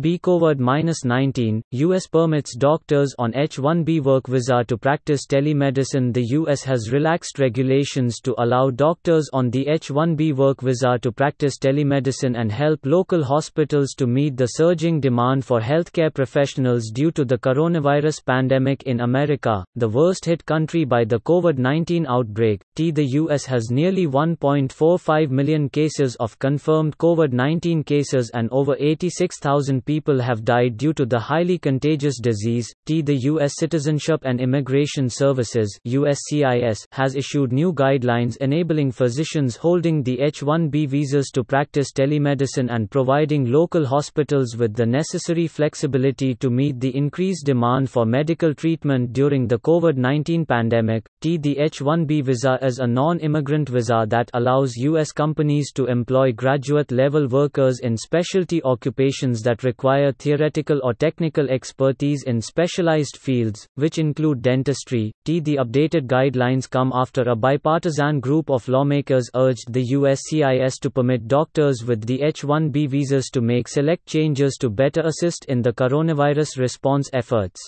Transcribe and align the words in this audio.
B 0.00 0.18
COVID-19, 0.18 1.60
U.S. 1.72 2.06
permits 2.06 2.56
doctors 2.56 3.14
on 3.18 3.36
H-1B 3.36 4.02
work 4.02 4.28
visa 4.28 4.64
to 4.66 4.78
practice 4.78 5.26
telemedicine 5.26 6.14
The 6.14 6.24
U.S. 6.38 6.62
has 6.64 6.90
relaxed 6.90 7.38
regulations 7.38 8.18
to 8.20 8.34
allow 8.38 8.70
doctors 8.70 9.28
on 9.34 9.50
the 9.50 9.68
H-1B 9.68 10.34
work 10.34 10.62
visa 10.62 10.98
to 11.02 11.12
practice 11.12 11.58
telemedicine 11.58 12.40
and 12.40 12.50
help 12.50 12.80
local 12.86 13.22
hospitals 13.22 13.92
to 13.98 14.06
meet 14.06 14.38
the 14.38 14.46
surging 14.46 15.00
demand 15.00 15.44
for 15.44 15.60
healthcare 15.60 16.14
professionals 16.14 16.90
due 16.90 17.10
to 17.10 17.26
the 17.26 17.36
coronavirus 17.36 18.24
pandemic 18.24 18.84
in 18.84 19.00
America, 19.00 19.66
the 19.76 19.88
worst-hit 19.88 20.46
country 20.46 20.86
by 20.86 21.04
the 21.04 21.20
COVID-19 21.20 22.06
outbreak. 22.08 22.62
T 22.74 22.90
the 22.90 23.04
U.S. 23.20 23.44
has 23.44 23.68
nearly 23.70 24.06
1.45 24.06 25.28
million 25.28 25.68
cases 25.68 26.16
of 26.16 26.38
confirmed 26.38 26.96
COVID-19 26.96 27.84
cases 27.84 28.30
and 28.32 28.48
over 28.50 28.74
86,000 28.78 29.84
people 29.90 30.20
have 30.20 30.44
died 30.44 30.76
due 30.76 30.92
to 30.92 31.04
the 31.04 31.18
highly 31.18 31.58
contagious 31.58 32.20
disease. 32.20 32.72
T. 32.86 33.02
The 33.02 33.16
U.S. 33.32 33.54
Citizenship 33.56 34.20
and 34.24 34.40
Immigration 34.40 35.08
Services 35.08 35.76
(USCIS) 35.84 36.86
has 36.92 37.16
issued 37.16 37.50
new 37.52 37.72
guidelines 37.72 38.36
enabling 38.36 38.92
physicians 38.92 39.56
holding 39.56 40.04
the 40.04 40.20
H-1B 40.20 40.88
visas 40.88 41.30
to 41.30 41.42
practice 41.42 41.88
telemedicine 41.90 42.72
and 42.72 42.88
providing 42.88 43.50
local 43.50 43.84
hospitals 43.84 44.56
with 44.56 44.74
the 44.74 44.86
necessary 44.86 45.48
flexibility 45.48 46.36
to 46.36 46.50
meet 46.50 46.78
the 46.78 46.96
increased 46.96 47.44
demand 47.44 47.90
for 47.90 48.06
medical 48.06 48.54
treatment 48.54 49.12
during 49.12 49.48
the 49.48 49.58
COVID-19 49.58 50.46
pandemic. 50.46 51.04
T. 51.20 51.36
The 51.36 51.58
H-1B 51.58 52.26
visa 52.26 52.60
is 52.62 52.78
a 52.78 52.86
non-immigrant 52.86 53.68
visa 53.68 54.06
that 54.08 54.30
allows 54.34 54.76
U.S. 54.76 55.10
companies 55.10 55.72
to 55.72 55.86
employ 55.86 56.30
graduate-level 56.30 57.26
workers 57.26 57.80
in 57.82 57.96
specialty 57.96 58.62
occupations 58.62 59.42
that 59.42 59.64
require 59.64 59.79
require 59.80 60.12
theoretical 60.12 60.78
or 60.84 60.92
technical 60.92 61.48
expertise 61.48 62.24
in 62.24 62.38
specialized 62.38 63.16
fields, 63.16 63.66
which 63.76 63.96
include 63.96 64.42
dentistry. 64.42 65.10
T. 65.24 65.40
The 65.40 65.56
updated 65.56 66.06
guidelines 66.06 66.68
come 66.68 66.92
after 66.94 67.22
a 67.22 67.34
bipartisan 67.34 68.20
group 68.20 68.50
of 68.50 68.68
lawmakers 68.68 69.30
urged 69.34 69.72
the 69.72 69.82
USCIS 69.94 70.78
to 70.82 70.90
permit 70.90 71.28
doctors 71.28 71.82
with 71.82 72.06
the 72.06 72.20
H 72.20 72.42
1B 72.42 72.90
visas 72.90 73.30
to 73.30 73.40
make 73.40 73.68
select 73.68 74.04
changes 74.04 74.58
to 74.60 74.68
better 74.68 75.00
assist 75.00 75.46
in 75.46 75.62
the 75.62 75.72
coronavirus 75.72 76.58
response 76.58 77.08
efforts. 77.14 77.58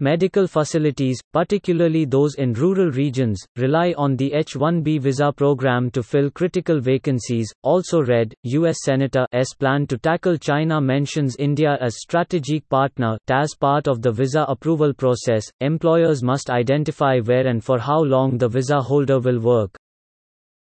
Medical 0.00 0.46
facilities, 0.46 1.20
particularly 1.32 2.04
those 2.04 2.36
in 2.36 2.52
rural 2.52 2.90
regions, 2.92 3.44
rely 3.56 3.94
on 3.98 4.14
the 4.16 4.32
H-1B 4.32 5.00
visa 5.00 5.32
program 5.32 5.90
to 5.90 6.04
fill 6.04 6.30
critical 6.30 6.78
vacancies. 6.80 7.52
Also 7.64 8.02
read, 8.02 8.32
U.S. 8.44 8.76
Senator 8.84 9.26
plan 9.58 9.86
to 9.88 9.98
tackle 9.98 10.36
China 10.36 10.80
mentions 10.80 11.34
India 11.40 11.76
as 11.80 11.98
strategic 11.98 12.68
partner. 12.68 13.18
As 13.28 13.54
part 13.54 13.88
of 13.88 14.02
the 14.02 14.12
visa 14.12 14.44
approval 14.48 14.92
process, 14.92 15.44
employers 15.60 16.22
must 16.22 16.48
identify 16.48 17.18
where 17.18 17.46
and 17.46 17.64
for 17.64 17.78
how 17.78 17.98
long 17.98 18.38
the 18.38 18.48
visa 18.48 18.80
holder 18.80 19.18
will 19.18 19.40
work. 19.40 19.77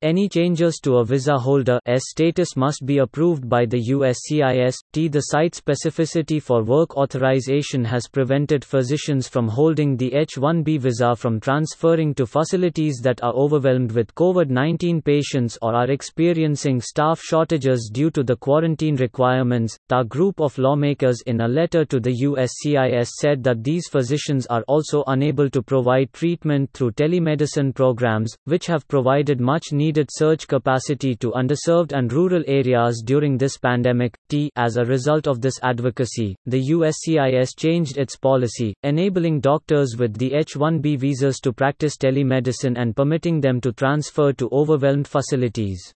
Any 0.04 0.28
changes 0.28 0.82
to 0.84 0.98
a 0.98 1.06
visa 1.06 1.38
holder's 1.38 1.80
status 2.10 2.58
must 2.58 2.86
be 2.86 2.98
approved 2.98 3.48
by 3.48 3.66
the 3.66 3.82
USCIS. 3.92 4.76
T. 4.92 5.08
The 5.08 5.22
site 5.22 5.54
specificity 5.54 6.42
for 6.42 6.62
work 6.62 6.98
authorization 6.98 7.86
has 7.86 8.10
prevented 8.10 8.66
physicians 8.66 9.30
from 9.30 9.48
holding 9.48 9.96
the 9.96 10.14
H 10.14 10.36
1B 10.36 10.82
visa 10.82 11.16
from 11.16 11.40
transferring 11.40 12.14
to 12.16 12.26
facilities 12.26 13.00
that 13.02 13.24
are 13.24 13.32
overwhelmed 13.32 13.94
with 13.94 14.14
COVID 14.16 14.50
19 14.50 15.02
patients 15.02 15.58
or 15.62 15.74
are 15.74 15.90
experiencing 15.90 16.82
staff 16.82 17.22
shortages 17.22 17.90
due 17.90 18.12
to 18.12 18.24
the 18.24 18.36
quarantine 18.36 18.98
requirements. 18.98 19.78
The 19.88 20.04
group 20.04 20.42
of 20.42 20.58
lawmakers 20.58 21.22
in 21.28 21.40
a 21.40 21.48
letter 21.48 21.86
to 21.86 22.02
the 22.02 22.12
USCIS 22.26 23.08
said 23.22 23.42
that 23.46 23.64
these 23.64 23.88
physicians 23.88 24.48
are 24.48 24.66
also 24.68 25.06
unable 25.08 25.50
to 25.52 25.64
provide 25.64 26.12
treatment 26.12 26.72
through 26.74 26.92
telemedicine 26.92 27.74
programs, 27.74 28.36
which 28.44 28.66
have 28.66 28.86
provided 28.90 29.40
much 29.40 29.72
needed 29.72 29.93
needed 29.94 30.10
surge 30.12 30.48
capacity 30.48 31.16
to 31.16 31.30
underserved 31.34 31.92
and 31.92 32.12
rural 32.12 32.44
areas 32.48 33.04
during 33.06 33.38
this 33.38 33.58
pandemic. 33.58 34.18
T. 34.28 34.50
As 34.56 34.78
a 34.78 34.84
result 34.84 35.28
of 35.28 35.40
this 35.40 35.60
advocacy, 35.62 36.36
the 36.48 36.72
USCIS 36.72 37.50
changed 37.56 38.00
its 38.00 38.16
policy, 38.16 38.74
enabling 38.82 39.40
doctors 39.40 39.96
with 39.96 40.18
the 40.18 40.34
H 40.34 40.56
1B 40.56 40.98
visas 40.98 41.40
to 41.42 41.54
practice 41.54 41.96
telemedicine 41.96 42.76
and 42.76 42.96
permitting 42.96 43.40
them 43.40 43.62
to 43.62 43.72
transfer 43.72 44.34
to 44.34 44.50
overwhelmed 44.52 45.08
facilities. 45.08 45.94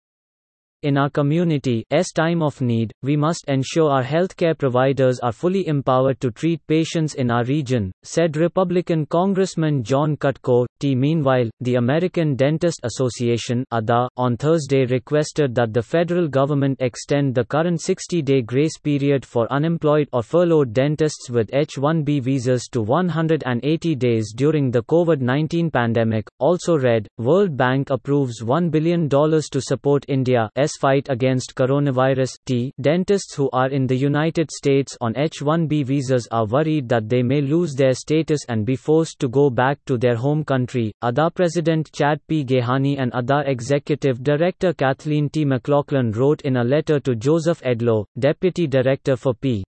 In 0.84 0.98
our 0.98 1.10
community, 1.10 1.86
community's 1.94 2.12
time 2.12 2.42
of 2.42 2.60
need, 2.60 2.92
we 3.04 3.16
must 3.16 3.46
ensure 3.48 3.90
our 3.90 4.04
healthcare 4.04 4.58
providers 4.58 5.20
are 5.22 5.32
fully 5.32 5.66
empowered 5.68 6.20
to 6.20 6.30
treat 6.30 6.60
patients 6.68 7.14
in 7.14 7.32
our 7.32 7.46
region, 7.46 7.92
said 8.04 8.36
Republican 8.36 9.06
Congressman 9.06 9.82
John 9.84 10.18
Katko. 10.18 10.66
T. 10.80 10.96
Meanwhile, 10.96 11.50
the 11.62 11.76
American 11.76 12.36
Dentist 12.36 12.82
Association 12.84 13.64
(ADA) 13.74 14.10
on 14.18 14.36
Thursday 14.36 14.86
requested 14.86 15.56
that 15.56 15.74
the 15.74 15.82
federal 15.82 16.28
government 16.28 16.78
extend 16.82 17.34
the 17.34 17.46
current 17.46 17.80
60-day 17.80 18.42
grace 18.42 18.78
period 18.78 19.26
for 19.26 19.52
unemployed 19.52 20.10
or 20.12 20.22
furloughed 20.22 20.74
dentists 20.74 21.30
with 21.30 21.50
H-1B 21.54 22.22
visas 22.22 22.68
to 22.74 22.82
180 22.82 23.96
days 23.96 24.34
during 24.36 24.70
the 24.70 24.84
COVID-19 24.84 25.72
pandemic. 25.72 26.28
Also 26.40 26.78
read, 26.78 27.08
World 27.18 27.56
Bank 27.56 27.90
approves 27.90 28.42
$1 28.42 28.70
billion 28.70 29.08
to 29.08 29.62
support 29.62 30.04
India's 30.10 30.73
fight 30.80 31.08
against 31.10 31.56
coronavirus. 31.56 32.32
T. 32.46 32.74
Dentists 32.80 33.36
who 33.36 33.50
are 33.52 33.70
in 33.70 33.88
the 33.88 33.96
United 33.96 34.52
States 34.52 34.98
on 35.02 35.18
H-1B 35.18 35.86
visas 35.86 36.28
are 36.32 36.46
worried 36.46 36.90
that 36.90 37.10
they 37.10 37.24
may 37.24 37.42
lose 37.42 37.74
their 37.74 37.94
status 37.94 38.42
and 38.50 38.66
be 38.66 38.76
forced 38.76 39.20
to 39.20 39.28
go 39.28 39.50
back 39.50 39.84
to 39.86 39.98
their 39.98 40.16
home 40.16 40.44
country. 40.44 40.94
ADA 41.04 41.32
President 41.32 41.92
Chad 41.92 42.20
P. 42.28 42.44
Gehani 42.46 43.00
and 43.00 43.12
ADA 43.14 43.44
Executive 43.50 44.24
Director 44.24 44.74
Kathleen 44.74 45.30
T. 45.30 45.46
McLaughlin 45.46 46.12
wrote 46.12 46.42
in 46.42 46.58
a 46.58 46.64
letter 46.64 47.00
to 47.00 47.16
Joseph 47.16 47.62
Edlow, 47.62 48.06
Deputy 48.18 48.68
Director 48.68 49.16
for 49.16 49.34
P. 49.34 49.64